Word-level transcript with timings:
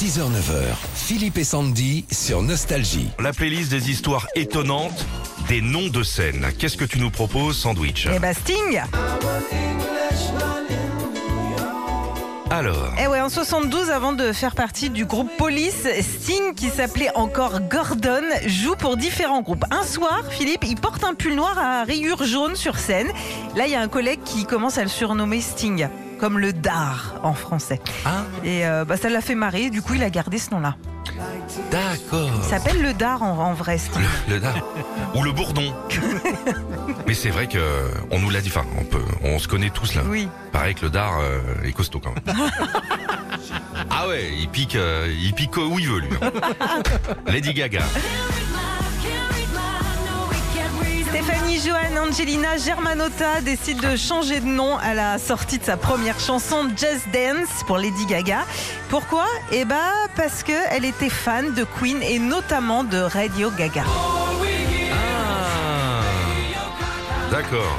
6h-9h, 0.00 0.74
Philippe 0.94 1.38
et 1.38 1.44
Sandy 1.44 2.04
sur 2.12 2.42
Nostalgie. 2.42 3.08
La 3.18 3.32
playlist 3.32 3.70
des 3.70 3.90
histoires 3.90 4.26
étonnantes 4.34 5.06
des 5.48 5.62
noms 5.62 5.88
de 5.88 6.02
scènes. 6.02 6.46
Qu'est-ce 6.58 6.76
que 6.76 6.84
tu 6.84 6.98
nous 7.00 7.08
proposes, 7.08 7.56
Sandwich 7.56 8.06
Eh 8.14 8.18
bah 8.18 8.34
Sting 8.34 8.82
Alors, 12.50 12.92
Eh 13.02 13.06
ouais, 13.06 13.22
en 13.22 13.30
72, 13.30 13.88
avant 13.88 14.12
de 14.12 14.32
faire 14.32 14.54
partie 14.54 14.90
du 14.90 15.06
groupe 15.06 15.30
Police, 15.38 15.86
Sting, 16.02 16.52
qui 16.54 16.68
s'appelait 16.68 17.10
encore 17.14 17.60
Gordon, 17.60 18.22
joue 18.44 18.76
pour 18.76 18.98
différents 18.98 19.40
groupes. 19.40 19.64
Un 19.70 19.82
soir, 19.82 20.24
Philippe, 20.28 20.64
il 20.68 20.76
porte 20.76 21.04
un 21.04 21.14
pull 21.14 21.34
noir 21.34 21.58
à 21.58 21.84
rayures 21.84 22.22
jaunes 22.24 22.54
sur 22.54 22.78
scène. 22.78 23.08
Là, 23.56 23.64
il 23.66 23.72
y 23.72 23.74
a 23.74 23.80
un 23.80 23.88
collègue 23.88 24.20
qui 24.26 24.44
commence 24.44 24.76
à 24.76 24.82
le 24.82 24.90
surnommer 24.90 25.40
Sting, 25.40 25.88
comme 26.18 26.38
le 26.38 26.52
dard 26.52 27.14
en 27.22 27.34
français. 27.34 27.80
ah, 28.04 28.24
Et 28.44 28.66
euh, 28.66 28.84
bah, 28.84 28.96
ça 28.96 29.08
l'a 29.08 29.20
fait 29.20 29.34
marrer, 29.34 29.70
du 29.70 29.82
coup, 29.82 29.94
il 29.94 30.02
a 30.02 30.10
gardé 30.10 30.38
ce 30.38 30.50
nom-là. 30.50 30.76
d'accord. 31.70 32.30
Il 32.38 32.44
s'appelle 32.44 32.82
le 32.82 32.92
dard 32.94 33.22
en, 33.22 33.38
en 33.38 33.52
vrai, 33.54 33.78
Sting. 33.78 34.02
Le 34.28 34.40
dard. 34.40 34.54
Ou 35.14 35.22
le 35.22 35.32
bourdon. 35.32 35.72
Mais 37.06 37.14
c'est 37.14 37.30
vrai 37.30 37.46
que 37.46 37.58
on 38.10 38.18
nous 38.18 38.30
l'a 38.30 38.40
dit. 38.40 38.48
Enfin, 38.48 38.64
on 38.80 38.84
peut, 38.84 39.02
on 39.22 39.38
se 39.38 39.46
connaît 39.48 39.70
tous 39.70 39.94
là. 39.94 40.02
Oui. 40.06 40.28
Pareil 40.52 40.74
que 40.74 40.82
le 40.86 40.90
dard 40.90 41.18
euh, 41.20 41.40
est 41.64 41.72
costaud 41.72 42.00
quand 42.00 42.12
même. 42.14 42.36
ah 43.90 44.08
ouais, 44.08 44.30
il 44.38 44.48
pique, 44.48 44.74
euh, 44.76 45.12
il 45.22 45.32
pique 45.32 45.56
où 45.56 45.78
il 45.78 45.88
veut 45.88 46.00
lui. 46.00 46.10
hein. 46.20 46.30
Lady 47.26 47.54
Gaga. 47.54 47.80
Stéphanie 51.08 51.60
Johan 51.64 51.96
Angelina 52.08 52.56
Germanotta 52.58 53.40
décide 53.40 53.80
de 53.80 53.96
changer 53.96 54.40
de 54.40 54.46
nom 54.46 54.76
à 54.78 54.92
la 54.94 55.18
sortie 55.18 55.58
de 55.58 55.64
sa 55.64 55.76
première 55.76 56.18
chanson 56.20 56.68
Just 56.76 57.08
Dance 57.12 57.62
pour 57.66 57.78
Lady 57.78 58.06
Gaga. 58.06 58.44
Pourquoi? 58.88 59.26
Eh 59.52 59.64
bah 59.64 59.92
parce 60.16 60.42
que 60.42 60.52
elle 60.70 60.84
était 60.84 61.08
fan 61.10 61.54
de 61.54 61.64
Queen 61.64 62.02
et 62.02 62.18
notamment 62.18 62.84
de 62.84 62.98
Radio 62.98 63.50
Gaga. 63.50 63.84
Ah, 64.92 66.02
d'accord. 67.30 67.76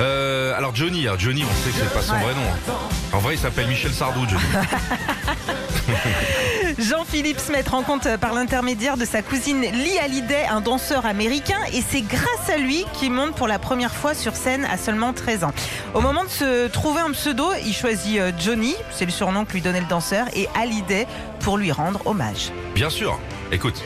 Euh, 0.00 0.54
alors 0.56 0.74
Johnny, 0.74 1.06
alors 1.06 1.18
Johnny, 1.18 1.42
on 1.44 1.64
sait 1.64 1.70
que 1.70 1.84
c'est 1.84 1.92
pas 1.94 2.02
son 2.02 2.12
Ouais. 2.14 2.20
vrai 2.22 2.34
nom. 2.34 2.40
hein. 2.70 2.72
En 3.12 3.18
vrai, 3.18 3.34
il 3.34 3.38
s'appelle 3.40 3.66
Michel 3.66 3.92
Sardou, 3.92 4.26
Johnny. 4.28 4.42
Jean-Philippe 6.78 7.38
Smet 7.38 7.64
rencontre 7.68 8.18
par 8.18 8.34
l'intermédiaire 8.34 8.96
de 8.96 9.04
sa 9.04 9.22
cousine 9.22 9.60
Lee 9.60 9.98
Hallyday 10.02 10.46
un 10.50 10.60
danseur 10.60 11.06
américain 11.06 11.58
et 11.72 11.82
c'est 11.86 12.02
grâce 12.02 12.50
à 12.52 12.56
lui 12.58 12.84
qu'il 12.94 13.12
monte 13.12 13.34
pour 13.34 13.48
la 13.48 13.58
première 13.58 13.94
fois 13.94 14.14
sur 14.14 14.36
scène 14.36 14.64
à 14.64 14.76
seulement 14.76 15.12
13 15.12 15.44
ans. 15.44 15.52
Au 15.94 16.00
moment 16.00 16.24
de 16.24 16.28
se 16.28 16.68
trouver 16.68 17.00
un 17.00 17.12
pseudo, 17.12 17.46
il 17.64 17.72
choisit 17.72 18.18
euh, 18.18 18.32
Johnny, 18.38 18.74
c'est 18.92 19.04
le 19.04 19.10
surnom 19.10 19.44
que 19.44 19.52
lui 19.52 19.62
donnait 19.62 19.80
le 19.80 19.86
danseur, 19.86 20.26
et 20.34 20.48
Hallyday 20.54 21.06
pour 21.40 21.58
lui 21.58 21.72
rendre 21.72 22.00
hommage. 22.06 22.52
Bien 22.74 22.90
sûr. 22.90 23.18
Écoute. 23.52 23.82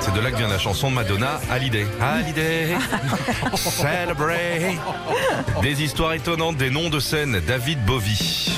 C'est 0.00 0.14
de 0.14 0.20
là 0.20 0.30
que 0.30 0.36
vient 0.36 0.48
la 0.48 0.58
chanson 0.58 0.90
de 0.90 0.94
Madonna, 0.94 1.40
Hallyday. 1.50 1.86
Hallyday, 2.00 2.76
celebrate. 3.56 4.78
Des 5.62 5.82
histoires 5.82 6.12
étonnantes, 6.12 6.56
des 6.56 6.70
noms 6.70 6.90
de 6.90 7.00
scène, 7.00 7.40
David 7.46 7.84
Bowie. 7.84 8.56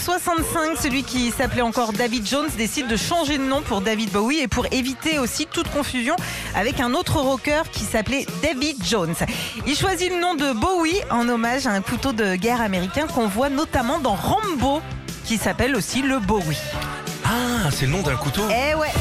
En 0.00 0.02
65, 0.02 0.78
celui 0.80 1.02
qui 1.02 1.30
s'appelait 1.30 1.60
encore 1.60 1.92
David 1.92 2.26
Jones 2.26 2.48
décide 2.56 2.88
de 2.88 2.96
changer 2.96 3.36
de 3.36 3.42
nom 3.42 3.60
pour 3.60 3.82
David 3.82 4.10
Bowie 4.10 4.38
et 4.38 4.48
pour 4.48 4.64
éviter 4.72 5.18
aussi 5.18 5.46
toute 5.46 5.68
confusion 5.68 6.16
avec 6.54 6.80
un 6.80 6.94
autre 6.94 7.20
rocker 7.20 7.62
qui 7.70 7.84
s'appelait 7.84 8.24
David 8.42 8.82
Jones. 8.82 9.14
Il 9.66 9.76
choisit 9.76 10.10
le 10.10 10.18
nom 10.18 10.34
de 10.34 10.54
Bowie 10.54 10.98
en 11.10 11.28
hommage 11.28 11.66
à 11.66 11.72
un 11.72 11.82
couteau 11.82 12.12
de 12.12 12.34
guerre 12.36 12.62
américain 12.62 13.08
qu'on 13.08 13.28
voit 13.28 13.50
notamment 13.50 13.98
dans 13.98 14.14
Rambo 14.14 14.80
qui 15.26 15.36
s'appelle 15.36 15.76
aussi 15.76 16.00
le 16.00 16.18
Bowie. 16.18 16.56
Ah, 17.26 17.68
c'est 17.70 17.84
le 17.84 17.92
nom 17.92 18.00
d'un 18.00 18.16
couteau? 18.16 18.42
Eh 18.48 18.74
ouais 18.74 18.92